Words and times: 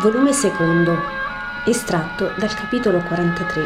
Volume 0.00 0.32
secondo, 0.32 0.96
estratto 1.66 2.32
dal 2.38 2.54
capitolo 2.54 3.00
43. 3.02 3.62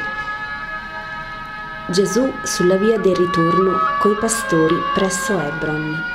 Gesù 1.86 2.28
sulla 2.42 2.74
via 2.74 2.98
del 2.98 3.14
ritorno 3.14 3.78
coi 4.00 4.16
pastori 4.16 4.74
presso 4.94 5.38
Hebron. 5.38 6.13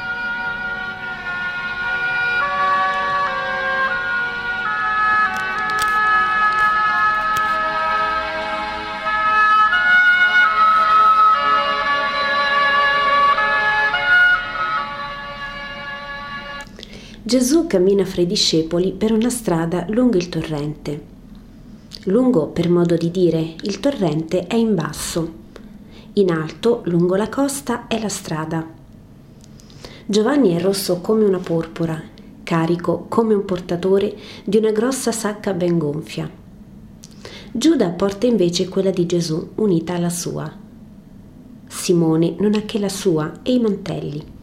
Gesù 17.29 17.67
cammina 17.67 18.05
fra 18.05 18.23
i 18.23 18.25
discepoli 18.25 18.91
per 18.91 19.11
una 19.11 19.29
strada 19.29 19.85
lungo 19.89 20.17
il 20.17 20.29
torrente. 20.29 20.99
Lungo, 22.05 22.47
per 22.47 22.71
modo 22.71 22.97
di 22.97 23.11
dire, 23.11 23.53
il 23.61 23.79
torrente 23.79 24.47
è 24.47 24.55
in 24.55 24.73
basso. 24.73 25.31
In 26.13 26.31
alto, 26.31 26.81
lungo 26.85 27.15
la 27.15 27.29
costa, 27.29 27.85
è 27.85 28.01
la 28.01 28.09
strada. 28.09 28.67
Giovanni 30.07 30.55
è 30.55 30.59
rosso 30.59 31.01
come 31.01 31.23
una 31.23 31.37
porpora, 31.37 32.01
carico 32.41 33.05
come 33.07 33.35
un 33.35 33.45
portatore 33.45 34.17
di 34.43 34.57
una 34.57 34.71
grossa 34.71 35.11
sacca 35.11 35.53
ben 35.53 35.77
gonfia. 35.77 36.27
Giuda 37.51 37.89
porta 37.89 38.25
invece 38.25 38.67
quella 38.67 38.89
di 38.89 39.05
Gesù 39.05 39.51
unita 39.57 39.93
alla 39.93 40.09
sua. 40.09 40.51
Simone 41.67 42.33
non 42.39 42.55
ha 42.55 42.61
che 42.61 42.79
la 42.79 42.89
sua 42.89 43.41
e 43.43 43.53
i 43.53 43.59
mantelli. 43.59 44.37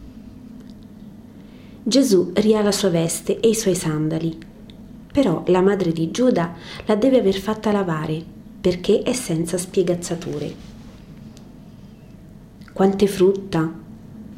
Gesù 1.87 2.31
ria 2.33 2.61
la 2.61 2.73
sua 2.73 2.89
veste 2.89 3.39
e 3.39 3.47
i 3.47 3.55
suoi 3.55 3.73
sandali. 3.73 4.37
Però 5.09 5.43
la 5.47 5.61
madre 5.61 5.93
di 5.93 6.11
Giuda 6.11 6.53
la 6.85 6.95
deve 6.95 7.19
aver 7.19 7.35
fatta 7.35 7.71
lavare 7.71 8.21
perché 8.59 9.03
è 9.03 9.13
senza 9.13 9.57
spiegazzature. 9.57 10.53
Quante 12.73 13.07
frutta! 13.07 13.73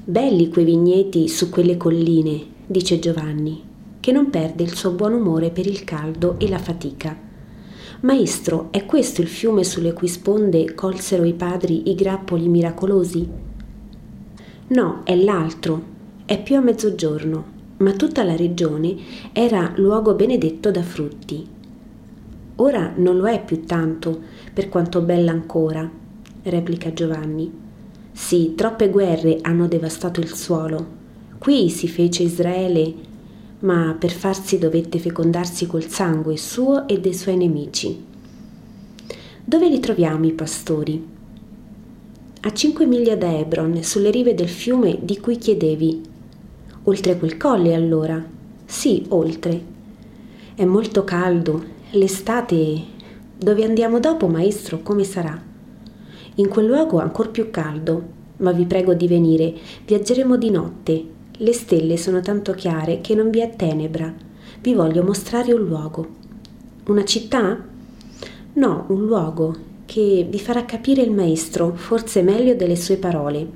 Belli 0.03 0.49
quei 0.49 0.63
vigneti 0.63 1.27
su 1.27 1.49
quelle 1.49 1.75
colline, 1.75 2.39
dice 2.67 2.99
Giovanni, 2.99 3.63
che 3.99 4.11
non 4.11 4.29
perde 4.29 4.61
il 4.61 4.75
suo 4.75 4.91
buon 4.91 5.13
umore 5.13 5.49
per 5.49 5.65
il 5.65 5.83
caldo 5.83 6.35
e 6.37 6.47
la 6.47 6.59
fatica. 6.59 7.17
Maestro, 8.01 8.67
è 8.69 8.85
questo 8.85 9.21
il 9.21 9.27
fiume 9.27 9.63
sulle 9.63 9.93
cui 9.93 10.07
sponde 10.07 10.75
colsero 10.75 11.23
i 11.23 11.33
padri 11.33 11.89
i 11.89 11.95
grappoli 11.95 12.47
miracolosi? 12.47 13.27
No, 14.67 15.01
è 15.03 15.15
l'altro, 15.15 15.97
è 16.29 16.39
più 16.39 16.57
a 16.57 16.61
mezzogiorno, 16.61 17.43
ma 17.77 17.93
tutta 17.93 18.23
la 18.23 18.35
regione 18.35 18.95
era 19.33 19.73
luogo 19.77 20.13
benedetto 20.13 20.69
da 20.69 20.83
frutti. 20.83 21.43
Ora 22.57 22.93
non 22.97 23.17
lo 23.17 23.25
è 23.25 23.43
più 23.43 23.65
tanto, 23.65 24.21
per 24.53 24.69
quanto 24.69 25.01
bella 25.01 25.31
ancora, 25.31 25.89
replica 26.43 26.93
Giovanni. 26.93 27.51
Sì, 28.11 28.53
troppe 28.53 28.91
guerre 28.91 29.39
hanno 29.41 29.67
devastato 29.67 30.19
il 30.19 30.31
suolo. 30.31 30.85
Qui 31.39 31.67
si 31.71 31.87
fece 31.87 32.21
Israele, 32.21 32.93
ma 33.61 33.95
per 33.97 34.11
farsi 34.11 34.59
dovette 34.59 34.99
fecondarsi 34.99 35.65
col 35.65 35.87
sangue 35.87 36.37
suo 36.37 36.87
e 36.87 36.99
dei 36.99 37.15
suoi 37.15 37.37
nemici. 37.37 38.05
Dove 39.43 39.67
li 39.67 39.79
troviamo 39.79 40.27
i 40.27 40.33
pastori? 40.33 41.07
A 42.41 42.53
cinque 42.53 42.85
miglia 42.85 43.15
da 43.15 43.35
Hebron, 43.35 43.81
sulle 43.81 44.11
rive 44.11 44.35
del 44.35 44.47
fiume 44.47 44.99
di 45.01 45.19
cui 45.19 45.37
chiedevi, 45.37 46.08
Oltre 46.83 47.17
quel 47.17 47.37
colle 47.37 47.73
allora? 47.73 48.23
Sì, 48.65 49.05
oltre. 49.09 49.61
È 50.55 50.65
molto 50.65 51.03
caldo. 51.03 51.63
L'estate... 51.91 52.97
Dove 53.39 53.63
andiamo 53.63 53.99
dopo, 53.99 54.27
maestro, 54.27 54.81
come 54.81 55.05
sarà? 55.05 55.41
In 56.35 56.49
quel 56.49 56.65
luogo 56.65 56.99
ancor 56.99 57.31
più 57.31 57.49
caldo, 57.49 58.03
ma 58.37 58.51
vi 58.51 58.65
prego 58.65 58.93
di 58.93 59.07
venire. 59.07 59.53
Viaggeremo 59.85 60.35
di 60.35 60.49
notte. 60.49 61.05
Le 61.31 61.53
stelle 61.53 61.95
sono 61.95 62.19
tanto 62.19 62.51
chiare 62.51 62.99
che 62.99 63.15
non 63.15 63.29
vi 63.29 63.39
è 63.39 63.55
tenebra. 63.55 64.13
Vi 64.61 64.73
voglio 64.73 65.03
mostrare 65.03 65.53
un 65.53 65.65
luogo. 65.65 66.07
Una 66.87 67.05
città? 67.05 67.63
No, 68.53 68.85
un 68.89 69.05
luogo 69.05 69.55
che 69.85 70.27
vi 70.29 70.39
farà 70.39 70.65
capire 70.65 71.01
il 71.01 71.11
maestro, 71.11 71.73
forse 71.75 72.21
meglio 72.21 72.55
delle 72.55 72.75
sue 72.75 72.97
parole. 72.97 73.47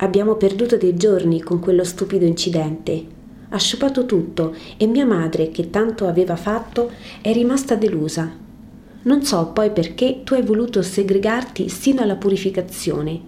Abbiamo 0.00 0.36
perduto 0.36 0.76
dei 0.76 0.96
giorni 0.96 1.42
con 1.42 1.58
quello 1.58 1.82
stupido 1.82 2.24
incidente. 2.24 3.04
Ha 3.48 3.58
sciupato 3.58 4.06
tutto 4.06 4.54
e 4.76 4.86
mia 4.86 5.04
madre, 5.04 5.50
che 5.50 5.70
tanto 5.70 6.06
aveva 6.06 6.36
fatto, 6.36 6.90
è 7.20 7.32
rimasta 7.32 7.74
delusa. 7.74 8.30
Non 9.02 9.24
so 9.24 9.50
poi 9.52 9.70
perché 9.72 10.20
tu 10.22 10.34
hai 10.34 10.42
voluto 10.42 10.82
segregarti 10.82 11.68
sino 11.68 12.02
alla 12.02 12.14
purificazione, 12.14 13.20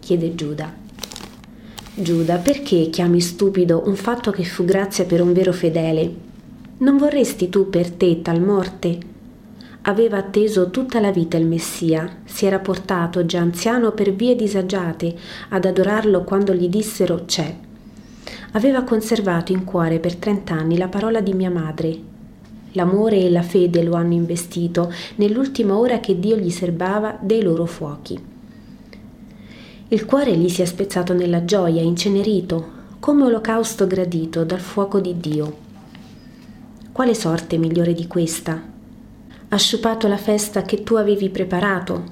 chiede 0.00 0.34
Giuda. 0.34 0.74
Giuda, 1.94 2.36
perché 2.36 2.90
chiami 2.90 3.20
stupido 3.20 3.84
un 3.86 3.96
fatto 3.96 4.30
che 4.30 4.44
fu 4.44 4.66
grazia 4.66 5.04
per 5.04 5.22
un 5.22 5.32
vero 5.32 5.52
fedele? 5.52 6.14
Non 6.78 6.98
vorresti 6.98 7.48
tu 7.48 7.70
per 7.70 7.90
te 7.90 8.20
tal 8.20 8.42
morte? 8.42 8.98
Aveva 9.88 10.18
atteso 10.18 10.70
tutta 10.70 10.98
la 10.98 11.12
vita 11.12 11.36
il 11.36 11.46
Messia, 11.46 12.18
si 12.24 12.44
era 12.44 12.58
portato, 12.58 13.24
già 13.24 13.40
anziano 13.40 13.92
per 13.92 14.12
vie 14.12 14.34
disagiate, 14.34 15.14
ad 15.50 15.64
adorarlo 15.64 16.24
quando 16.24 16.52
gli 16.54 16.68
dissero 16.68 17.24
c'è. 17.24 17.54
Aveva 18.52 18.82
conservato 18.82 19.52
in 19.52 19.64
cuore 19.64 20.00
per 20.00 20.16
trent'anni 20.16 20.76
la 20.76 20.88
parola 20.88 21.20
di 21.20 21.34
mia 21.34 21.50
madre. 21.50 22.14
L'amore 22.72 23.20
e 23.20 23.30
la 23.30 23.42
fede 23.42 23.82
lo 23.82 23.94
hanno 23.94 24.14
investito 24.14 24.92
nell'ultima 25.16 25.78
ora 25.78 26.00
che 26.00 26.18
Dio 26.18 26.36
gli 26.36 26.50
serbava 26.50 27.16
dei 27.20 27.42
loro 27.42 27.64
fuochi. 27.64 28.18
Il 29.88 30.04
cuore 30.04 30.36
gli 30.36 30.48
si 30.48 30.62
è 30.62 30.64
spezzato 30.64 31.14
nella 31.14 31.44
gioia, 31.44 31.80
incenerito, 31.80 32.72
come 32.98 33.22
olocausto 33.22 33.86
gradito 33.86 34.42
dal 34.42 34.58
fuoco 34.58 34.98
di 34.98 35.16
Dio. 35.20 35.56
Quale 36.90 37.14
sorte 37.14 37.56
migliore 37.56 37.94
di 37.94 38.08
questa? 38.08 38.74
Ha 39.48 39.56
sciupato 39.56 40.08
la 40.08 40.16
festa 40.16 40.62
che 40.62 40.82
tu 40.82 40.96
avevi 40.96 41.30
preparato. 41.30 42.02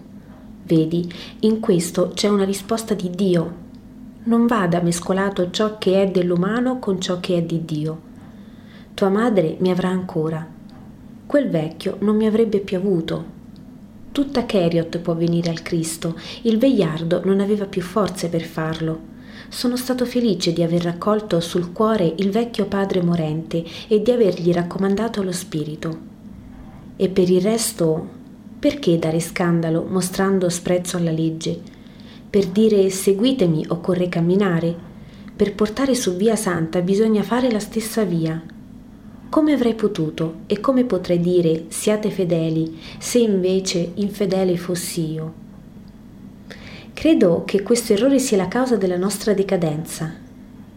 Vedi, 0.64 1.12
in 1.40 1.58
questo 1.58 2.12
c'è 2.14 2.28
una 2.28 2.44
risposta 2.44 2.94
di 2.94 3.10
Dio. 3.10 3.62
Non 4.24 4.46
vada 4.46 4.80
mescolato 4.80 5.50
ciò 5.50 5.76
che 5.76 6.02
è 6.02 6.10
dell'umano 6.10 6.78
con 6.78 7.00
ciò 7.00 7.18
che 7.18 7.36
è 7.36 7.42
di 7.42 7.64
Dio. 7.64 8.00
Tua 8.94 9.08
madre 9.08 9.56
mi 9.58 9.70
avrà 9.70 9.88
ancora. 9.88 10.46
Quel 11.26 11.50
vecchio 11.50 11.96
non 12.00 12.14
mi 12.16 12.26
avrebbe 12.26 12.60
più 12.60 12.76
avuto. 12.76 13.32
Tutta 14.12 14.46
Cheriot 14.46 14.98
può 14.98 15.16
venire 15.16 15.50
al 15.50 15.62
Cristo, 15.62 16.16
il 16.42 16.56
vegliardo 16.56 17.22
non 17.24 17.40
aveva 17.40 17.66
più 17.66 17.82
forze 17.82 18.28
per 18.28 18.42
farlo. 18.42 19.12
Sono 19.48 19.76
stato 19.76 20.06
felice 20.06 20.52
di 20.52 20.62
aver 20.62 20.82
raccolto 20.82 21.40
sul 21.40 21.72
cuore 21.72 22.14
il 22.18 22.30
vecchio 22.30 22.66
padre 22.66 23.02
morente 23.02 23.64
e 23.88 24.00
di 24.00 24.12
avergli 24.12 24.52
raccomandato 24.52 25.22
lo 25.22 25.32
spirito. 25.32 26.13
E 26.96 27.08
per 27.08 27.28
il 27.28 27.40
resto, 27.40 28.06
perché 28.58 28.98
dare 28.98 29.20
scandalo 29.20 29.84
mostrando 29.88 30.48
sprezzo 30.48 30.96
alla 30.96 31.10
legge? 31.10 31.60
Per 32.30 32.46
dire 32.46 32.88
seguitemi 32.88 33.66
occorre 33.68 34.08
camminare, 34.08 34.92
per 35.34 35.54
portare 35.54 35.94
su 35.94 36.14
via 36.14 36.36
santa 36.36 36.80
bisogna 36.80 37.22
fare 37.22 37.50
la 37.50 37.58
stessa 37.58 38.04
via. 38.04 38.40
Come 39.28 39.52
avrei 39.52 39.74
potuto 39.74 40.42
e 40.46 40.60
come 40.60 40.84
potrei 40.84 41.18
dire 41.18 41.64
siate 41.68 42.10
fedeli 42.10 42.78
se 42.98 43.18
invece 43.18 43.90
infedele 43.94 44.56
fossi 44.56 45.10
io? 45.10 45.32
Credo 46.92 47.42
che 47.44 47.62
questo 47.62 47.92
errore 47.92 48.20
sia 48.20 48.36
la 48.36 48.46
causa 48.46 48.76
della 48.76 48.96
nostra 48.96 49.34
decadenza. 49.34 50.14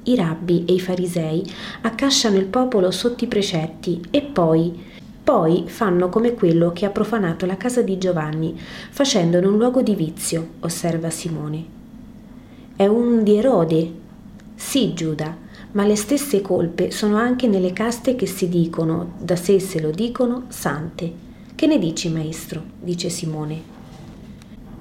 I 0.03 0.15
rabbi 0.15 0.65
e 0.65 0.73
i 0.73 0.79
farisei 0.79 1.43
accasciano 1.81 2.37
il 2.37 2.45
popolo 2.45 2.89
sotto 2.89 3.23
i 3.23 3.27
precetti 3.27 4.01
e 4.09 4.23
poi, 4.23 4.83
poi 5.27 5.65
fanno 5.67 6.07
come 6.07 6.35
quello 6.35 6.71
che 6.71 6.85
ha 6.85 6.89
profanato 6.89 7.45
la 7.45 7.57
casa 7.57 7.81
di 7.81 7.97
Giovanni, 7.97 8.57
facendone 8.91 9.45
un 9.45 9.57
luogo 9.57 9.81
di 9.81 9.93
vizio, 9.93 10.51
osserva 10.61 11.09
Simone. 11.09 11.65
È 12.73 12.85
un 12.85 13.23
di 13.23 13.35
Erode. 13.35 13.91
Sì, 14.55 14.93
Giuda, 14.93 15.35
ma 15.73 15.85
le 15.85 15.97
stesse 15.97 16.39
colpe 16.39 16.91
sono 16.91 17.17
anche 17.17 17.45
nelle 17.45 17.73
caste 17.73 18.15
che 18.15 18.25
si 18.25 18.47
dicono, 18.47 19.15
da 19.19 19.35
sé 19.35 19.59
se 19.59 19.81
lo 19.81 19.91
dicono, 19.91 20.45
sante. 20.47 21.11
Che 21.53 21.67
ne 21.67 21.77
dici, 21.77 22.07
maestro? 22.07 22.63
dice 22.79 23.09
Simone. 23.09 23.61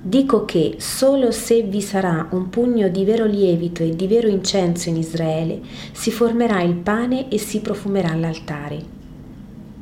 Dico 0.01 0.45
che 0.45 0.77
solo 0.79 1.33
se 1.33 1.63
vi 1.63 1.83
sarà 1.83 2.29
un 2.31 2.51
pugno 2.51 2.87
di 2.87 3.05
vero 3.05 3.25
lievito 3.25 3.83
e 3.83 3.97
di 3.97 4.07
vero 4.07 4.29
incenso 4.29 4.91
in 4.91 4.97
Israele, 4.97 5.61
si 5.91 6.13
formerà 6.13 6.63
il 6.63 6.77
pane 6.77 7.29
e 7.31 7.39
si 7.39 7.59
profumerà 7.59 8.15
l'altare. 8.15 8.96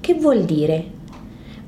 Che 0.04 0.12
vuol 0.12 0.44
dire? 0.44 0.84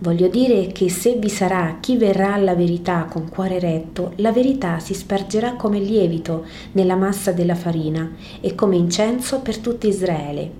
Voglio 0.00 0.28
dire 0.28 0.66
che 0.66 0.90
se 0.90 1.14
vi 1.14 1.30
sarà 1.30 1.78
chi 1.80 1.96
verrà 1.96 2.34
alla 2.34 2.54
verità 2.54 3.06
con 3.10 3.30
cuore 3.30 3.58
retto, 3.58 4.12
la 4.16 4.30
verità 4.30 4.78
si 4.78 4.92
spargerà 4.92 5.54
come 5.54 5.78
lievito 5.78 6.44
nella 6.72 6.96
massa 6.96 7.32
della 7.32 7.54
farina 7.54 8.12
e 8.42 8.54
come 8.54 8.76
incenso 8.76 9.40
per 9.40 9.56
tutto 9.56 9.86
Israele. 9.86 10.50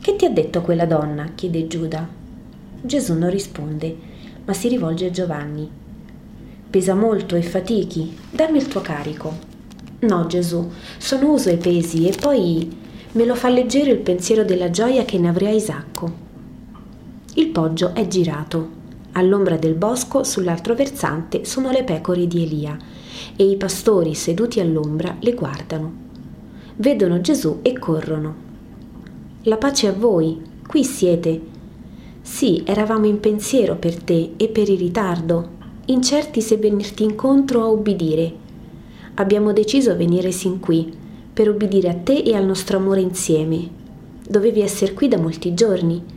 Che 0.00 0.16
ti 0.16 0.24
ha 0.24 0.30
detto 0.30 0.62
quella 0.62 0.86
donna? 0.86 1.32
chiede 1.34 1.66
Giuda. 1.66 2.08
Gesù 2.80 3.12
non 3.12 3.28
risponde, 3.28 3.94
ma 4.46 4.54
si 4.54 4.68
rivolge 4.68 5.08
a 5.08 5.10
Giovanni. 5.10 5.70
Pesa 6.70 6.94
molto 6.94 7.36
e 7.36 7.42
fatichi? 7.42 8.16
Dammi 8.30 8.56
il 8.56 8.68
tuo 8.68 8.80
carico. 8.80 9.34
No, 9.98 10.26
Gesù, 10.26 10.66
sono 10.96 11.30
uso 11.30 11.50
ai 11.50 11.58
pesi 11.58 12.08
e 12.08 12.16
poi 12.18 12.74
me 13.12 13.24
lo 13.26 13.34
fa 13.34 13.50
leggero 13.50 13.90
il 13.90 13.98
pensiero 13.98 14.44
della 14.44 14.70
gioia 14.70 15.04
che 15.04 15.18
ne 15.18 15.28
avrei 15.28 15.48
a 15.48 15.56
Isacco. 15.56 16.27
Il 17.34 17.48
poggio 17.48 17.94
è 17.94 18.06
girato. 18.08 18.76
All'ombra 19.12 19.56
del 19.56 19.74
bosco, 19.74 20.24
sull'altro 20.24 20.74
versante, 20.74 21.44
sono 21.44 21.70
le 21.70 21.84
pecore 21.84 22.26
di 22.26 22.42
Elia 22.42 22.76
e 23.36 23.44
i 23.48 23.56
pastori 23.56 24.14
seduti 24.14 24.60
all'ombra 24.60 25.16
le 25.20 25.34
guardano. 25.34 25.92
Vedono 26.76 27.20
Gesù 27.20 27.58
e 27.62 27.78
corrono. 27.78 28.34
La 29.42 29.56
pace 29.56 29.88
a 29.88 29.92
voi, 29.92 30.40
qui 30.66 30.84
siete. 30.84 31.40
Sì, 32.22 32.62
eravamo 32.64 33.06
in 33.06 33.20
pensiero 33.20 33.76
per 33.76 34.02
te 34.02 34.32
e 34.36 34.48
per 34.48 34.68
il 34.68 34.78
ritardo, 34.78 35.48
incerti 35.86 36.40
se 36.40 36.56
venirti 36.56 37.04
incontro 37.04 37.62
o 37.64 37.72
ubbidire. 37.72 38.32
Abbiamo 39.14 39.52
deciso 39.52 39.96
venire 39.96 40.30
sin 40.30 40.60
qui, 40.60 40.92
per 41.32 41.48
ubbidire 41.48 41.88
a 41.88 41.94
te 41.94 42.18
e 42.18 42.34
al 42.34 42.44
nostro 42.44 42.78
amore 42.78 43.00
insieme. 43.00 43.68
Dovevi 44.28 44.60
essere 44.60 44.92
qui 44.92 45.08
da 45.08 45.18
molti 45.18 45.54
giorni 45.54 46.16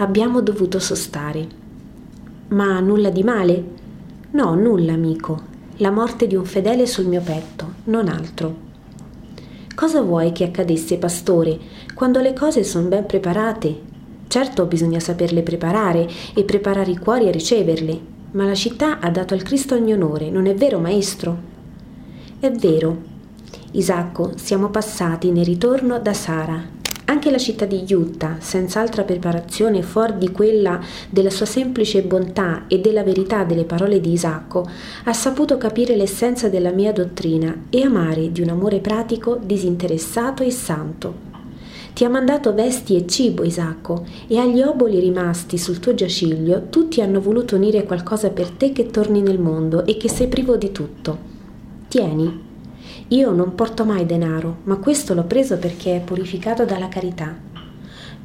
abbiamo 0.00 0.40
dovuto 0.40 0.78
sostare. 0.78 1.46
Ma 2.48 2.80
nulla 2.80 3.10
di 3.10 3.22
male? 3.22 3.64
No, 4.30 4.54
nulla, 4.54 4.94
amico. 4.94 5.48
La 5.76 5.90
morte 5.90 6.26
di 6.26 6.34
un 6.34 6.46
fedele 6.46 6.86
sul 6.86 7.04
mio 7.04 7.20
petto, 7.20 7.74
non 7.84 8.08
altro. 8.08 8.68
Cosa 9.74 10.00
vuoi 10.00 10.32
che 10.32 10.44
accadesse, 10.44 10.96
pastore, 10.96 11.58
quando 11.94 12.20
le 12.20 12.32
cose 12.32 12.64
sono 12.64 12.88
ben 12.88 13.04
preparate? 13.04 13.88
Certo 14.26 14.64
bisogna 14.64 15.00
saperle 15.00 15.42
preparare 15.42 16.08
e 16.34 16.44
preparare 16.44 16.92
i 16.92 16.98
cuori 16.98 17.28
a 17.28 17.32
riceverle, 17.32 18.00
ma 18.32 18.46
la 18.46 18.54
città 18.54 19.00
ha 19.00 19.10
dato 19.10 19.34
al 19.34 19.42
Cristo 19.42 19.74
ogni 19.74 19.92
onore, 19.92 20.30
non 20.30 20.46
è 20.46 20.54
vero, 20.54 20.78
maestro? 20.78 21.38
È 22.38 22.50
vero. 22.50 23.08
Isacco, 23.72 24.32
siamo 24.36 24.70
passati 24.70 25.30
nel 25.30 25.44
ritorno 25.44 25.98
da 25.98 26.14
Sara, 26.14 26.62
anche 27.10 27.32
la 27.32 27.38
città 27.38 27.64
di 27.64 27.84
Utah, 27.92 28.36
senza 28.38 28.80
altra 28.80 29.02
preparazione 29.02 29.82
fuori 29.82 30.16
di 30.16 30.30
quella 30.30 30.80
della 31.10 31.28
sua 31.28 31.44
semplice 31.44 32.02
bontà 32.02 32.66
e 32.68 32.78
della 32.78 33.02
verità 33.02 33.42
delle 33.42 33.64
parole 33.64 34.00
di 34.00 34.12
Isacco, 34.12 34.64
ha 35.04 35.12
saputo 35.12 35.58
capire 35.58 35.96
l'essenza 35.96 36.48
della 36.48 36.70
mia 36.70 36.92
dottrina 36.92 37.64
e 37.68 37.82
amare 37.82 38.30
di 38.30 38.42
un 38.42 38.50
amore 38.50 38.78
pratico, 38.78 39.36
disinteressato 39.42 40.44
e 40.44 40.52
santo. 40.52 41.28
Ti 41.92 42.04
ha 42.04 42.08
mandato 42.08 42.54
vesti 42.54 42.94
e 42.94 43.04
cibo, 43.08 43.42
Isacco, 43.42 44.06
e 44.28 44.38
agli 44.38 44.62
oboli 44.62 45.00
rimasti 45.00 45.58
sul 45.58 45.80
tuo 45.80 45.94
giaciglio 45.94 46.68
tutti 46.70 47.00
hanno 47.00 47.20
voluto 47.20 47.56
unire 47.56 47.82
qualcosa 47.82 48.30
per 48.30 48.50
te 48.50 48.70
che 48.70 48.86
torni 48.86 49.20
nel 49.20 49.40
mondo 49.40 49.84
e 49.84 49.96
che 49.96 50.08
sei 50.08 50.28
privo 50.28 50.56
di 50.56 50.70
tutto. 50.70 51.18
Tieni, 51.88 52.49
io 53.12 53.32
non 53.32 53.56
porto 53.56 53.84
mai 53.84 54.06
denaro, 54.06 54.58
ma 54.64 54.76
questo 54.76 55.14
l'ho 55.14 55.24
preso 55.24 55.58
perché 55.58 55.96
è 55.96 56.00
purificato 56.00 56.64
dalla 56.64 56.86
carità. 56.86 57.34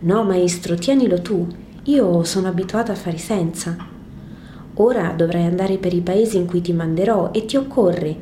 No, 0.01 0.23
maestro, 0.23 0.75
tienilo 0.75 1.23
tu. 1.23 1.47
Io 1.85 2.23
sono 2.23 2.49
abituata 2.49 2.91
a 2.91 2.95
fare 2.95 3.17
senza. 3.17 3.75
Ora 4.75 5.11
dovrai 5.17 5.45
andare 5.45 5.77
per 5.77 5.91
i 5.91 6.01
paesi 6.01 6.37
in 6.37 6.45
cui 6.45 6.61
ti 6.61 6.71
manderò 6.71 7.31
e 7.31 7.45
ti 7.45 7.57
occorre. 7.57 8.15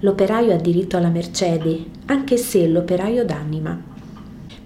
L'operaio 0.00 0.52
ha 0.52 0.58
diritto 0.58 0.98
alla 0.98 1.08
mercede, 1.08 1.82
anche 2.04 2.36
se 2.36 2.66
l'operaio 2.66 3.24
d'anima. 3.24 3.80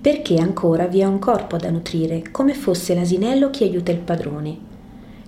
Perché 0.01 0.39
ancora 0.39 0.89
vi 0.89 0.99
è 0.99 1.05
un 1.05 1.21
corpo 1.21 1.57
da 1.59 1.71
nutrire, 1.71 2.25
come 2.33 2.55
fosse 2.55 2.93
l'asinello 2.93 3.51
che 3.51 3.63
aiuta 3.63 3.93
il 3.93 3.99
padrone. 3.99 4.57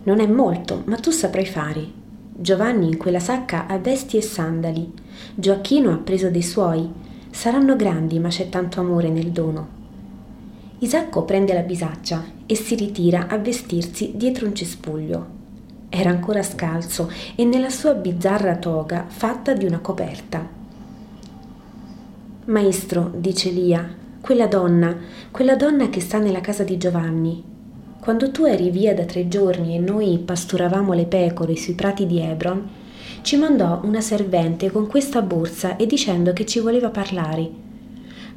Non 0.03 0.19
è 0.19 0.27
molto, 0.27 0.83
ma 0.87 0.97
tu 0.97 1.13
saprai 1.13 1.47
fare. 1.47 1.98
Giovanni 2.41 2.87
in 2.87 2.99
quella 2.99 3.19
sacca 3.19 3.67
ha 3.67 3.79
vesti 3.79 4.17
e 4.17 4.23
sandali. 4.23 4.93
Gioacchino 5.35 5.91
ha 5.91 5.97
preso 5.97 6.31
dei 6.31 6.43
suoi. 6.43 6.89
Saranno 7.31 7.75
grandi, 7.75 8.21
ma 8.21 8.29
c'è 8.29 8.49
tanto 8.49 8.79
amore 8.79 9.09
nel 9.09 9.33
dono. 9.33 9.67
Isacco 10.79 11.25
prende 11.25 11.53
la 11.53 11.63
bisaccia 11.63 12.25
e 12.47 12.55
si 12.55 12.77
ritira 12.77 13.27
a 13.27 13.39
vestirsi 13.39 14.13
dietro 14.15 14.47
un 14.47 14.55
cespuglio. 14.55 15.27
Era 15.89 16.11
ancora 16.11 16.45
scalzo 16.45 17.11
e 17.35 17.45
nella 17.45 17.71
sua 17.71 17.95
bizzarra 17.95 18.55
toga 18.55 19.07
fatta 19.09 19.53
di 19.53 19.65
una 19.65 19.81
coperta. 19.81 20.47
Maestro, 22.45 23.11
dice 23.17 23.51
Lia, 23.51 23.85
quella 24.21 24.47
donna, 24.47 24.97
quella 25.33 25.57
donna 25.57 25.89
che 25.89 26.01
sta 26.01 26.19
nella 26.19 26.41
casa 26.41 26.63
di 26.63 26.77
Giovanni, 26.77 27.43
quando 28.01 28.31
tu 28.31 28.45
eri 28.45 28.71
via 28.71 28.95
da 28.95 29.05
tre 29.05 29.29
giorni 29.29 29.75
e 29.75 29.81
noi 29.81 30.19
pasturavamo 30.19 30.93
le 30.93 31.07
pecore 31.07 31.57
sui 31.57 31.75
prati 31.75 32.07
di 32.07 32.21
Hebron, 32.21 32.69
ci 33.23 33.37
mandò 33.37 33.81
una 33.83 34.01
servente 34.01 34.71
con 34.71 34.87
questa 34.87 35.21
borsa 35.21 35.77
e 35.77 35.87
dicendo 35.87 36.33
che 36.33 36.47
ci 36.47 36.61
voleva 36.61 36.91
parlare. 36.91 37.51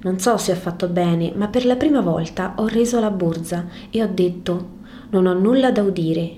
Non 0.02 0.19
so 0.19 0.38
se 0.38 0.52
ho 0.52 0.56
fatto 0.56 0.88
bene, 0.88 1.31
ma 1.36 1.48
per 1.48 1.66
la 1.66 1.75
prima 1.75 2.02
volta 2.02 2.56
ho 2.58 2.68
reso 2.68 3.00
la 3.00 3.12
borsa 3.12 3.68
e 3.92 4.02
ho 4.02 4.10
detto 4.12 4.80
non 5.12 5.28
ho 5.28 5.34
nulla 5.34 5.72
da 5.72 5.84
udire. 5.84 6.31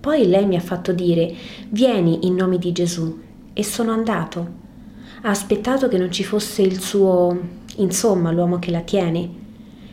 Poi 0.00 0.26
lei 0.26 0.46
mi 0.46 0.56
ha 0.56 0.60
fatto 0.60 0.92
dire 0.92 1.34
vieni 1.68 2.26
in 2.26 2.34
nome 2.34 2.58
di 2.58 2.72
Gesù 2.72 3.18
e 3.52 3.62
sono 3.62 3.92
andato. 3.92 4.58
Ha 5.22 5.28
aspettato 5.28 5.88
che 5.88 5.98
non 5.98 6.10
ci 6.10 6.24
fosse 6.24 6.62
il 6.62 6.80
suo, 6.80 7.38
insomma, 7.76 8.30
l'uomo 8.30 8.58
che 8.58 8.70
la 8.70 8.80
tiene 8.80 9.39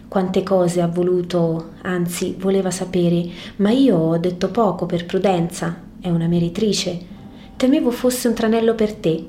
quante 0.08 0.42
cose 0.42 0.82
ha 0.82 0.88
voluto, 0.88 1.72
anzi 1.82 2.36
voleva 2.40 2.72
sapere, 2.72 3.28
ma 3.58 3.72
io 3.72 3.98
ho 3.98 4.18
detto 4.18 4.50
poco 4.50 4.86
per 4.86 5.06
prudenza, 5.06 5.76
è 6.00 6.10
una 6.10 6.28
meritrice. 6.28 7.16
Temevo 7.58 7.92
fosse 7.92 8.28
un 8.28 8.34
tranello 8.34 8.74
per 8.74 8.94
te. 8.94 9.26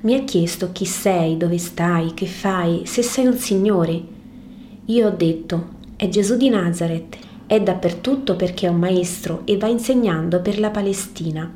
Mi 0.00 0.14
ha 0.14 0.24
chiesto 0.24 0.70
chi 0.72 0.84
sei, 0.84 1.36
dove 1.36 1.58
stai, 1.58 2.14
che 2.14 2.26
fai, 2.26 2.82
se 2.84 3.02
sei 3.02 3.26
un 3.26 3.36
signore. 3.36 4.02
Io 4.86 5.06
ho 5.06 5.10
detto, 5.10 5.68
è 5.94 6.08
Gesù 6.08 6.36
di 6.36 6.48
Nazareth, 6.48 7.16
è 7.46 7.60
dappertutto 7.60 8.34
perché 8.34 8.66
è 8.66 8.70
un 8.70 8.78
maestro 8.78 9.42
e 9.44 9.56
va 9.56 9.68
insegnando 9.68 10.40
per 10.40 10.58
la 10.58 10.70
Palestina. 10.70 11.48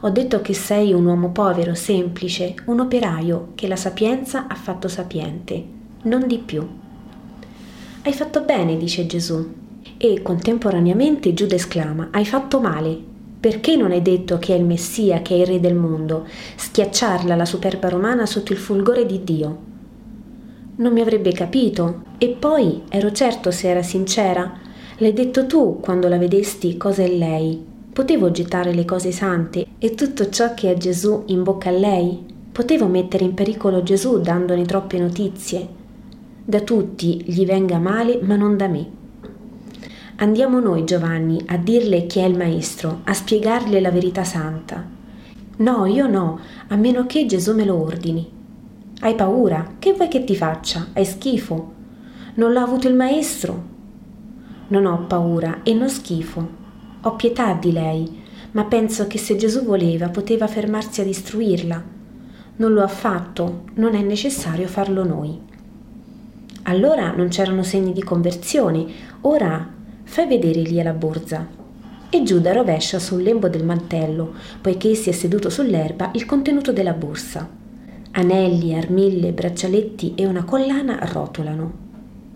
Ho 0.00 0.10
detto 0.10 0.40
che 0.40 0.52
sei 0.52 0.92
un 0.92 1.06
uomo 1.06 1.30
povero, 1.30 1.74
semplice, 1.74 2.54
un 2.64 2.80
operaio 2.80 3.52
che 3.54 3.68
la 3.68 3.76
sapienza 3.76 4.46
ha 4.48 4.54
fatto 4.54 4.88
sapiente, 4.88 5.64
non 6.02 6.26
di 6.26 6.38
più. 6.38 6.66
Hai 8.06 8.12
fatto 8.12 8.42
bene, 8.42 8.76
dice 8.76 9.04
Gesù. 9.04 9.44
E 9.96 10.22
contemporaneamente 10.22 11.34
Giuda 11.34 11.56
esclama, 11.56 12.10
hai 12.12 12.24
fatto 12.24 12.60
male. 12.60 12.96
Perché 13.40 13.74
non 13.74 13.90
hai 13.90 14.00
detto 14.00 14.38
che 14.38 14.54
è 14.54 14.56
il 14.56 14.64
Messia, 14.64 15.22
che 15.22 15.34
è 15.34 15.38
il 15.38 15.46
Re 15.46 15.58
del 15.58 15.74
mondo, 15.74 16.24
schiacciarla 16.54 17.34
la 17.34 17.44
superba 17.44 17.88
romana 17.88 18.24
sotto 18.24 18.52
il 18.52 18.58
fulgore 18.58 19.06
di 19.06 19.24
Dio? 19.24 19.58
Non 20.76 20.92
mi 20.92 21.00
avrebbe 21.00 21.32
capito. 21.32 22.02
E 22.18 22.28
poi 22.28 22.82
ero 22.90 23.10
certo 23.10 23.50
se 23.50 23.70
era 23.70 23.82
sincera. 23.82 24.52
L'hai 24.98 25.12
detto 25.12 25.46
tu 25.46 25.80
quando 25.80 26.06
la 26.06 26.16
vedesti 26.16 26.76
cosa 26.76 27.02
è 27.02 27.08
lei. 27.08 27.60
Potevo 27.92 28.30
gettare 28.30 28.72
le 28.72 28.84
cose 28.84 29.10
sante 29.10 29.66
e 29.80 29.94
tutto 29.96 30.28
ciò 30.28 30.54
che 30.54 30.70
è 30.70 30.76
Gesù 30.76 31.24
in 31.26 31.42
bocca 31.42 31.70
a 31.70 31.72
lei? 31.72 32.24
Potevo 32.52 32.86
mettere 32.86 33.24
in 33.24 33.34
pericolo 33.34 33.82
Gesù 33.82 34.20
dandone 34.20 34.64
troppe 34.64 34.96
notizie? 34.96 35.75
Da 36.48 36.60
tutti 36.60 37.24
gli 37.26 37.44
venga 37.44 37.78
male, 37.78 38.20
ma 38.22 38.36
non 38.36 38.56
da 38.56 38.68
me. 38.68 38.88
Andiamo 40.18 40.60
noi, 40.60 40.84
Giovanni, 40.84 41.42
a 41.46 41.56
dirle 41.56 42.06
chi 42.06 42.20
è 42.20 42.24
il 42.24 42.36
Maestro, 42.36 43.00
a 43.02 43.12
spiegarle 43.12 43.80
la 43.80 43.90
verità 43.90 44.22
santa. 44.22 44.86
No, 45.56 45.86
io 45.86 46.06
no, 46.06 46.38
a 46.68 46.76
meno 46.76 47.04
che 47.04 47.26
Gesù 47.26 47.52
me 47.52 47.64
lo 47.64 47.82
ordini. 47.82 48.30
Hai 49.00 49.16
paura? 49.16 49.74
Che 49.80 49.94
vuoi 49.94 50.06
che 50.06 50.22
ti 50.22 50.36
faccia? 50.36 50.86
Hai 50.92 51.04
schifo? 51.04 51.72
Non 52.34 52.52
l'ha 52.52 52.62
avuto 52.62 52.86
il 52.86 52.94
Maestro? 52.94 53.64
Non 54.68 54.86
ho 54.86 55.04
paura 55.08 55.64
e 55.64 55.74
non 55.74 55.88
schifo. 55.88 56.48
Ho 57.00 57.16
pietà 57.16 57.54
di 57.54 57.72
lei, 57.72 58.22
ma 58.52 58.66
penso 58.66 59.08
che 59.08 59.18
se 59.18 59.34
Gesù 59.34 59.64
voleva 59.64 60.10
poteva 60.10 60.46
fermarsi 60.46 61.00
a 61.00 61.04
distruirla. 61.04 61.82
Non 62.58 62.72
lo 62.72 62.84
ha 62.84 62.88
fatto, 62.88 63.64
non 63.74 63.96
è 63.96 64.02
necessario 64.02 64.68
farlo 64.68 65.02
noi. 65.02 65.54
Allora 66.68 67.12
non 67.12 67.28
c'erano 67.28 67.62
segni 67.62 67.92
di 67.92 68.02
conversione, 68.02 68.84
ora 69.20 69.72
fai 70.02 70.26
vedere 70.26 70.62
lì 70.62 70.82
la 70.82 70.92
borsa. 70.92 71.46
E 72.10 72.22
Giuda 72.24 72.52
rovescia 72.52 72.98
sul 72.98 73.22
lembo 73.22 73.48
del 73.48 73.64
mantello, 73.64 74.34
poiché 74.60 74.94
si 74.96 75.08
è 75.08 75.12
seduto 75.12 75.48
sull'erba, 75.48 76.10
il 76.14 76.26
contenuto 76.26 76.72
della 76.72 76.92
borsa. 76.92 77.48
Anelli, 78.12 78.76
armille, 78.76 79.32
braccialetti 79.32 80.14
e 80.16 80.26
una 80.26 80.42
collana 80.42 80.98
rotolano. 81.12 81.84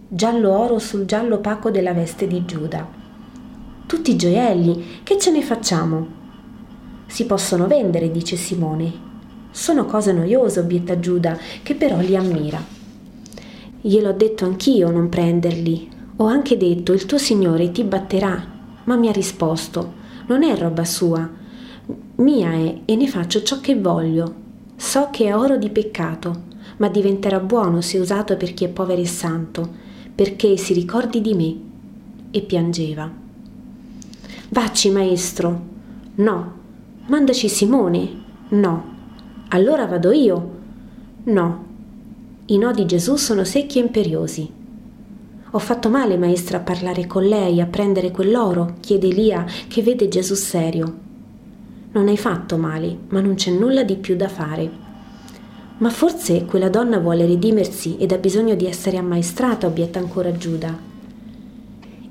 Giallo 0.07 0.57
oro 0.57 0.79
sul 0.79 1.07
giallo 1.07 1.37
opaco 1.37 1.73
della 1.73 1.93
veste 1.93 2.29
di 2.29 2.45
Giuda. 2.45 2.87
Tutti 3.87 4.15
gioielli, 4.15 5.01
che 5.03 5.19
ce 5.19 5.33
ne 5.33 5.43
facciamo? 5.43 6.07
Si 7.07 7.27
possono 7.27 7.67
vendere, 7.67 8.13
dice 8.13 8.37
Simone. 8.37 8.93
Sono 9.51 9.87
cose 9.87 10.13
noiose, 10.13 10.61
obietta 10.61 11.01
Giuda, 11.01 11.37
che 11.65 11.75
però 11.75 11.99
li 11.99 12.15
ammira. 12.15 12.79
Gliel'ho 13.81 14.13
detto 14.13 14.45
anch'io 14.45 14.91
non 14.91 15.09
prenderli. 15.09 15.89
Ho 16.17 16.27
anche 16.27 16.57
detto 16.57 16.93
il 16.93 17.07
tuo 17.07 17.19
Signore 17.19 17.71
ti 17.73 17.83
batterà, 17.85 18.45
ma 18.85 18.97
mi 18.97 19.09
ha 19.09 19.13
risposto 19.13 19.99
non 20.31 20.45
è 20.45 20.57
roba 20.57 20.85
sua, 20.85 21.29
mia 22.17 22.53
è 22.53 22.83
e 22.85 22.95
ne 22.95 23.09
faccio 23.09 23.43
ciò 23.43 23.61
che 23.61 23.77
voglio. 23.77 24.49
So 24.77 25.09
che 25.11 25.27
è 25.27 25.37
oro 25.37 25.57
di 25.57 25.71
peccato, 25.71 26.45
ma 26.77 26.89
diventerà 26.89 27.41
buono 27.41 27.81
se 27.81 27.99
usato 27.99 28.37
per 28.37 28.55
chi 28.55 28.65
è 28.65 28.69
povero 28.69 29.01
e 29.01 29.07
santo, 29.07 29.69
perché 30.15 30.57
si 30.57 30.73
ricordi 30.73 31.21
di 31.21 31.35
me. 31.35 31.57
E 32.31 32.43
piangeva. 32.43 33.11
Vacci, 34.51 34.91
maestro. 34.91 35.61
No. 36.15 36.53
Mandaci 37.09 37.49
Simone. 37.49 38.23
No. 38.51 38.85
Allora 39.49 39.87
vado 39.87 40.13
io. 40.13 40.51
No. 41.25 41.65
I 42.51 42.59
no 42.59 42.73
di 42.73 42.85
Gesù 42.85 43.15
sono 43.15 43.45
secchi 43.45 43.79
e 43.79 43.83
imperiosi. 43.83 44.51
Ho 45.53 45.59
fatto 45.61 45.89
male, 45.89 46.19
maestra, 46.19 46.59
a 46.59 46.63
parlare 46.63 47.07
con 47.07 47.25
lei, 47.25 47.61
a 47.61 47.67
prendere 47.67 48.11
quell'oro, 48.11 48.75
chiede 48.81 49.07
Elia, 49.07 49.47
che 49.69 49.83
vede 49.83 50.09
Gesù 50.09 50.35
serio. 50.35 50.99
Non 51.93 52.09
hai 52.09 52.17
fatto 52.17 52.57
male, 52.57 52.97
ma 53.11 53.21
non 53.21 53.37
c'è 53.37 53.53
nulla 53.53 53.85
di 53.85 53.95
più 53.95 54.17
da 54.17 54.27
fare. 54.27 54.69
Ma 55.79 55.91
forse 55.91 56.45
quella 56.45 56.69
donna 56.69 56.99
vuole 56.99 57.25
redimersi 57.25 57.97
ed 57.99 58.11
ha 58.11 58.19
bisogno 58.19 58.57
di 58.57 58.67
essere 58.67 58.97
ammaestrata, 58.97 59.69
obietta 59.69 60.01
ancora 60.01 60.37
Giuda. 60.37 60.77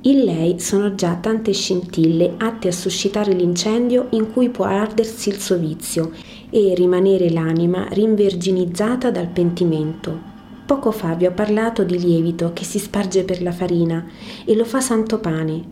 In 0.03 0.23
lei 0.23 0.61
sono 0.61 0.95
già 0.95 1.15
tante 1.15 1.51
scintille 1.51 2.35
atte 2.37 2.69
a 2.69 2.71
suscitare 2.71 3.33
l'incendio 3.33 4.07
in 4.11 4.31
cui 4.31 4.47
può 4.47 4.63
ardersi 4.63 5.27
il 5.27 5.41
suo 5.41 5.57
vizio 5.57 6.13
e 6.49 6.73
rimanere 6.75 7.29
l'anima 7.29 7.85
rinverginizzata 7.89 9.11
dal 9.11 9.27
pentimento, 9.27 10.28
Poco 10.69 10.91
fa 10.91 11.15
vi 11.15 11.25
ho 11.25 11.31
parlato 11.31 11.83
di 11.83 11.97
lievito 11.97 12.51
che 12.53 12.63
si 12.63 12.77
sparge 12.77 13.23
per 13.23 13.41
la 13.41 13.51
farina 13.51 14.05
e 14.45 14.55
lo 14.55 14.63
fa 14.65 14.79
santo 14.81 15.17
pane. 15.17 15.63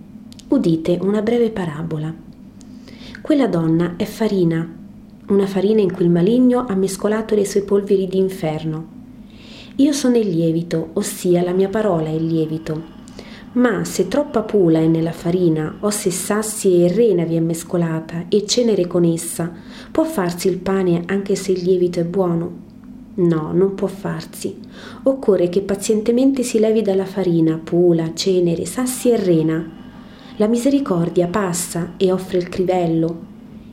Udite 0.48 0.98
una 1.00 1.22
breve 1.22 1.51
parabola. 1.51 2.12
Quella 3.22 3.46
donna 3.46 3.94
è 3.96 4.06
farina, 4.06 4.68
una 5.27 5.46
farina 5.46 5.82
in 5.82 5.94
cui 5.94 6.06
il 6.06 6.10
maligno 6.10 6.66
ha 6.68 6.74
mescolato 6.74 7.36
le 7.36 7.46
sue 7.46 7.62
polveri 7.62 8.08
di 8.08 8.18
inferno. 8.18 8.88
Io 9.75 9.94
sono 9.94 10.18
il 10.18 10.30
lievito, 10.30 10.89
ossia 10.94 11.44
la 11.44 11.54
mia 11.54 11.70
parola 11.70 12.08
è 12.08 12.13
il 12.13 12.25
lievito. 12.25 12.82
Ma 13.51 13.86
se 13.86 14.08
troppa 14.08 14.42
pula 14.42 14.80
è 14.80 14.88
nella 14.88 15.12
farina, 15.12 15.77
o 15.82 15.92
se 15.92 16.10
sassi 16.10 16.82
e 16.82 16.92
rena 16.92 17.24
vi 17.24 17.36
è 17.36 17.39
mescolata 17.39 18.25
e 18.30 18.48
cenere 18.48 18.88
con 18.88 19.04
essa, 19.04 19.54
può 19.92 20.06
farsi 20.06 20.48
il 20.48 20.58
pane 20.58 21.04
anche 21.06 21.36
se 21.36 21.51
il 21.51 21.62
lievito 21.62 22.00
è 22.00 22.04
buono? 22.04 22.66
No, 23.19 23.51
non 23.51 23.74
può 23.74 23.88
farsi. 23.88 24.59
Occorre 25.03 25.50
che 25.50 25.62
pazientemente 25.62 26.43
si 26.43 26.59
levi 26.59 26.83
dalla 26.83 27.05
farina, 27.05 27.59
pula, 27.63 28.13
cenere, 28.13 28.65
sassi 28.65 29.09
e 29.09 29.17
rena. 29.17 29.71
La 30.36 30.47
misericordia 30.47 31.27
passa 31.27 31.93
e 31.97 32.12
offre 32.12 32.38
il 32.38 32.47
crivello. 32.47 33.25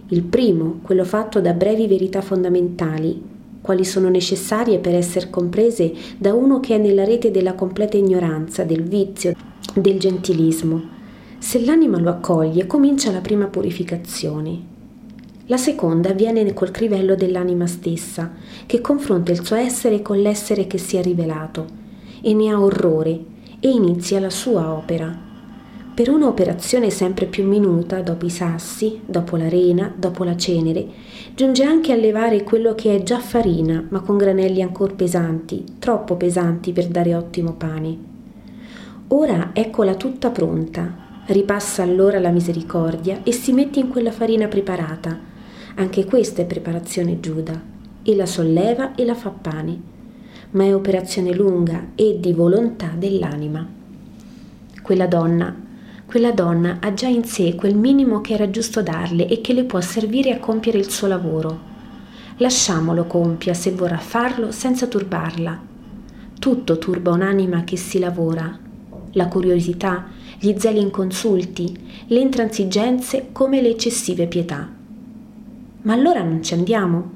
Il 0.08 0.22
primo, 0.22 0.78
quello 0.82 1.04
fatto 1.04 1.42
da 1.42 1.52
brevi 1.52 1.86
verità 1.86 2.22
fondamentali, 2.22 3.22
quali 3.60 3.84
sono 3.84 4.08
necessarie 4.08 4.78
per 4.78 4.94
essere 4.94 5.28
comprese 5.28 5.92
da 6.16 6.32
uno 6.32 6.60
che 6.60 6.76
è 6.76 6.78
nella 6.78 7.04
rete 7.04 7.30
della 7.30 7.52
completa 7.54 7.98
ignoranza, 7.98 8.64
del 8.64 8.82
vizio, 8.84 9.34
del 9.74 9.98
gentilismo. 9.98 10.82
Se 11.38 11.62
l'anima 11.62 11.98
lo 11.98 12.08
accoglie, 12.08 12.66
comincia 12.66 13.10
la 13.10 13.20
prima 13.20 13.46
purificazione. 13.46 14.72
La 15.46 15.58
seconda 15.58 16.08
avviene 16.08 16.54
col 16.54 16.70
crivello 16.70 17.14
dell'anima 17.14 17.66
stessa, 17.66 18.32
che 18.64 18.80
confronta 18.80 19.30
il 19.30 19.44
suo 19.44 19.56
essere 19.56 20.00
con 20.00 20.18
l'essere 20.18 20.66
che 20.66 20.78
si 20.78 20.96
è 20.96 21.02
rivelato, 21.02 21.66
e 22.22 22.32
ne 22.32 22.48
ha 22.50 22.58
orrore, 22.58 23.20
e 23.60 23.68
inizia 23.68 24.20
la 24.20 24.30
sua 24.30 24.72
opera. 24.72 25.14
Per 25.94 26.08
un'operazione 26.08 26.88
sempre 26.88 27.26
più 27.26 27.46
minuta, 27.46 28.00
dopo 28.00 28.24
i 28.24 28.30
sassi, 28.30 29.00
dopo 29.04 29.36
la 29.36 29.48
rena, 29.50 29.92
dopo 29.94 30.24
la 30.24 30.34
cenere, 30.34 30.86
giunge 31.34 31.62
anche 31.62 31.92
a 31.92 31.96
levare 31.96 32.42
quello 32.42 32.74
che 32.74 32.96
è 32.96 33.02
già 33.02 33.18
farina, 33.18 33.84
ma 33.90 34.00
con 34.00 34.16
granelli 34.16 34.62
ancora 34.62 34.94
pesanti, 34.94 35.62
troppo 35.78 36.16
pesanti 36.16 36.72
per 36.72 36.88
dare 36.88 37.14
ottimo 37.14 37.52
pane. 37.52 37.98
Ora 39.08 39.50
eccola 39.52 39.94
tutta 39.94 40.30
pronta, 40.30 41.22
ripassa 41.26 41.82
allora 41.82 42.18
la 42.18 42.30
misericordia 42.30 43.20
e 43.22 43.32
si 43.32 43.52
mette 43.52 43.78
in 43.78 43.88
quella 43.88 44.10
farina 44.10 44.48
preparata, 44.48 45.32
anche 45.76 46.04
questa 46.04 46.42
è 46.42 46.46
preparazione 46.46 47.20
Giuda, 47.20 47.60
e 48.02 48.14
la 48.14 48.26
solleva 48.26 48.94
e 48.94 49.04
la 49.04 49.14
fa 49.14 49.30
pane, 49.30 49.80
ma 50.50 50.64
è 50.64 50.74
operazione 50.74 51.34
lunga 51.34 51.88
e 51.94 52.18
di 52.20 52.32
volontà 52.32 52.92
dell'anima. 52.96 53.66
Quella 54.82 55.06
donna, 55.06 55.54
quella 56.06 56.32
donna 56.32 56.78
ha 56.80 56.94
già 56.94 57.08
in 57.08 57.24
sé 57.24 57.54
quel 57.54 57.74
minimo 57.74 58.20
che 58.20 58.34
era 58.34 58.50
giusto 58.50 58.82
darle 58.82 59.26
e 59.26 59.40
che 59.40 59.52
le 59.52 59.64
può 59.64 59.80
servire 59.80 60.32
a 60.32 60.38
compiere 60.38 60.78
il 60.78 60.90
suo 60.90 61.08
lavoro. 61.08 61.72
Lasciamolo 62.36 63.04
compia 63.04 63.54
se 63.54 63.72
vorrà 63.72 63.98
farlo 63.98 64.52
senza 64.52 64.86
turbarla. 64.86 65.60
Tutto 66.38 66.78
turba 66.78 67.12
un'anima 67.12 67.64
che 67.64 67.76
si 67.76 67.98
lavora. 67.98 68.58
La 69.12 69.28
curiosità, 69.28 70.06
gli 70.38 70.54
zeli 70.58 70.80
inconsulti, 70.80 71.76
le 72.08 72.18
intransigenze 72.20 73.28
come 73.32 73.62
le 73.62 73.70
eccessive 73.70 74.26
pietà. 74.26 74.82
Ma 75.84 75.92
allora 75.92 76.22
non 76.22 76.42
ci 76.42 76.54
andiamo? 76.54 77.10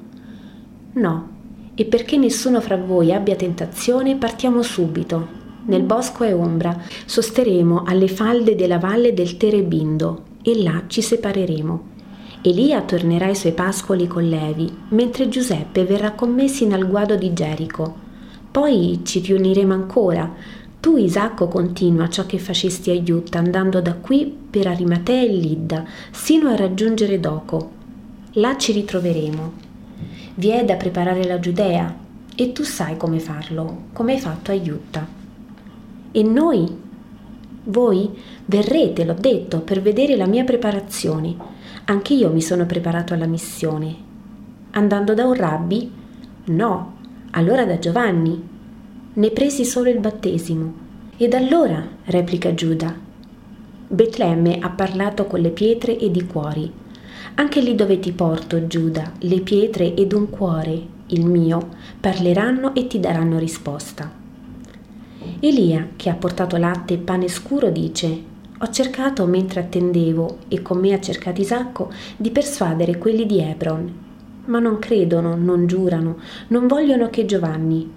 No, 0.93 1.29
e 1.75 1.85
perché 1.85 2.17
nessuno 2.17 2.61
fra 2.61 2.77
voi 2.77 3.13
abbia 3.13 3.35
tentazione, 3.35 4.15
partiamo 4.15 4.61
subito. 4.61 5.37
Nel 5.65 5.83
bosco 5.83 6.23
è 6.23 6.35
ombra, 6.35 6.79
sosteremo 7.05 7.83
alle 7.85 8.07
falde 8.07 8.55
della 8.55 8.77
valle 8.77 9.13
del 9.13 9.37
Terebindo 9.37 10.23
e 10.41 10.61
là 10.61 10.83
ci 10.87 11.01
separeremo. 11.01 11.97
Elia 12.41 12.81
tornerà 12.81 13.25
ai 13.25 13.35
suoi 13.35 13.53
pascoli 13.53 14.07
con 14.07 14.27
Levi, 14.27 14.71
mentre 14.89 15.29
Giuseppe 15.29 15.83
verrà 15.83 16.11
con 16.11 16.33
me 16.33 16.47
sino 16.47 16.75
al 16.75 16.87
guado 16.87 17.15
di 17.15 17.33
Gerico. 17.33 17.95
Poi 18.51 19.01
ci 19.03 19.19
riuniremo 19.19 19.73
ancora. 19.73 20.31
Tu, 20.79 20.97
Isacco, 20.97 21.47
continua 21.47 22.07
ciò 22.07 22.25
che 22.25 22.37
facesti 22.37 22.91
a 22.91 22.93
Iutta, 22.93 23.39
andando 23.39 23.81
da 23.81 23.95
qui 23.95 24.33
per 24.49 24.67
Arimatea 24.67 25.21
e 25.21 25.27
Lidda, 25.27 25.85
sino 26.11 26.49
a 26.49 26.55
raggiungere 26.55 27.19
Doco, 27.19 27.77
là 28.33 28.57
ci 28.57 28.71
ritroveremo. 28.73 29.53
Vi 30.35 30.49
è 30.49 30.63
da 30.63 30.75
preparare 30.75 31.25
la 31.25 31.39
Giudea 31.39 31.95
e 32.35 32.51
tu 32.51 32.63
sai 32.63 32.95
come 32.95 33.19
farlo, 33.19 33.85
come 33.91 34.13
hai 34.13 34.19
fatto 34.19 34.51
a. 34.51 35.07
E 36.11 36.23
noi? 36.23 36.87
Voi 37.63 38.09
verrete, 38.45 39.03
l'ho 39.03 39.15
detto, 39.19 39.61
per 39.61 39.81
vedere 39.81 40.15
la 40.15 40.27
mia 40.27 40.43
preparazione. 40.43 41.35
Anche 41.85 42.13
io 42.13 42.31
mi 42.31 42.41
sono 42.41 42.65
preparato 42.65 43.13
alla 43.13 43.25
missione. 43.25 43.95
Andando 44.71 45.13
da 45.13 45.25
un 45.25 45.33
rabbi? 45.33 45.91
No, 46.45 46.93
allora 47.31 47.65
da 47.65 47.79
Giovanni. 47.79 48.47
Ne 49.13 49.29
presi 49.31 49.65
solo 49.65 49.89
il 49.89 49.99
battesimo. 49.99 50.87
Ed 51.17 51.33
allora, 51.33 51.85
replica 52.05 52.53
Giuda. 52.53 52.95
Betlemme 53.87 54.59
ha 54.59 54.69
parlato 54.69 55.25
con 55.25 55.41
le 55.41 55.49
pietre 55.49 55.97
ed 55.97 56.15
i 56.15 56.25
cuori 56.25 56.71
anche 57.35 57.61
lì 57.61 57.75
dove 57.75 57.99
ti 57.99 58.11
porto, 58.11 58.67
Giuda, 58.67 59.13
le 59.19 59.39
pietre 59.41 59.93
ed 59.95 60.13
un 60.13 60.29
cuore, 60.29 60.97
il 61.07 61.25
mio, 61.25 61.69
parleranno 61.99 62.75
e 62.75 62.87
ti 62.87 62.99
daranno 62.99 63.39
risposta. 63.39 64.11
Elia, 65.39 65.89
che 65.95 66.09
ha 66.09 66.15
portato 66.15 66.57
latte 66.57 66.95
e 66.95 66.97
pane 66.97 67.27
scuro, 67.27 67.69
dice 67.69 68.27
ho 68.61 68.69
cercato 68.71 69.25
mentre 69.25 69.61
attendevo, 69.61 70.39
e 70.49 70.61
con 70.61 70.79
me 70.79 70.91
ha 70.91 70.99
cercato 70.99 71.39
Isacco, 71.39 71.89
di 72.17 72.29
persuadere 72.29 72.97
quelli 72.97 73.25
di 73.25 73.39
Hebron, 73.39 73.93
ma 74.47 74.59
non 74.59 74.79
credono, 74.79 75.37
non 75.37 75.65
giurano, 75.65 76.17
non 76.49 76.67
vogliono 76.67 77.09
che 77.09 77.23
Giovanni. 77.23 77.89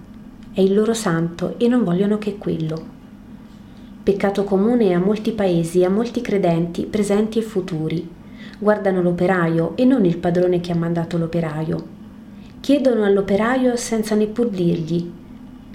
È 0.52 0.60
il 0.60 0.72
loro 0.72 0.94
santo 0.94 1.58
e 1.58 1.66
non 1.66 1.82
vogliono 1.82 2.16
che 2.18 2.38
quello. 2.38 2.80
Peccato 4.04 4.44
comune 4.44 4.94
a 4.94 5.00
molti 5.00 5.32
paesi 5.32 5.80
e 5.80 5.86
a 5.86 5.90
molti 5.90 6.20
credenti, 6.20 6.84
presenti 6.84 7.40
e 7.40 7.42
futuri 7.42 8.20
guardano 8.62 9.02
l'operaio 9.02 9.72
e 9.74 9.84
non 9.84 10.04
il 10.04 10.18
padrone 10.18 10.60
che 10.60 10.70
ha 10.70 10.76
mandato 10.76 11.18
l'operaio. 11.18 11.84
Chiedono 12.60 13.02
all'operaio 13.02 13.74
senza 13.74 14.14
neppur 14.14 14.50
dirgli, 14.50 15.10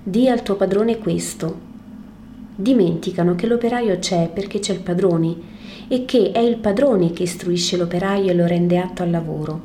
di 0.01 0.29
al 0.29 0.41
tuo 0.41 0.55
padrone 0.55 0.97
questo. 0.97 1.65
Dimenticano 2.55 3.35
che 3.35 3.45
l'operaio 3.45 3.99
c'è 3.99 4.29
perché 4.33 4.59
c'è 4.59 4.71
il 4.71 4.79
padrone 4.79 5.35
e 5.89 6.05
che 6.05 6.31
è 6.31 6.39
il 6.39 6.55
padrone 6.59 7.11
che 7.11 7.23
istruisce 7.23 7.75
l'operaio 7.75 8.31
e 8.31 8.33
lo 8.33 8.45
rende 8.45 8.77
atto 8.77 9.03
al 9.03 9.11
lavoro. 9.11 9.61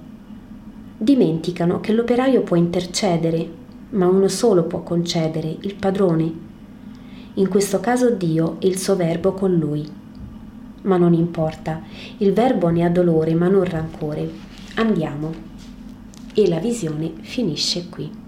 Dimenticano 0.98 1.78
che 1.78 1.92
l'operaio 1.92 2.42
può 2.42 2.56
intercedere, 2.56 3.48
ma 3.90 4.08
uno 4.08 4.26
solo 4.26 4.64
può 4.64 4.82
concedere, 4.82 5.58
il 5.60 5.76
padrone. 5.76 6.32
In 7.34 7.48
questo 7.48 7.78
caso 7.78 8.10
Dio 8.10 8.56
e 8.58 8.66
il 8.66 8.78
suo 8.78 8.96
verbo 8.96 9.32
con 9.32 9.54
lui 9.54 10.00
ma 10.82 10.96
non 10.96 11.12
importa, 11.12 11.82
il 12.18 12.32
verbo 12.32 12.68
ne 12.68 12.84
ha 12.84 12.90
dolore 12.90 13.34
ma 13.34 13.48
non 13.48 13.64
rancore. 13.64 14.30
Andiamo. 14.76 15.50
E 16.34 16.48
la 16.48 16.58
visione 16.58 17.12
finisce 17.20 17.88
qui. 17.88 18.21